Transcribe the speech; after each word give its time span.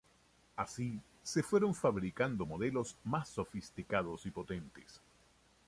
Así, 0.55 0.99
se 1.21 1.43
fueron 1.43 1.75
fabricando 1.75 2.43
modelos 2.47 2.97
más 3.03 3.29
sofisticados 3.29 4.25
y 4.25 4.31
potentes. 4.31 4.99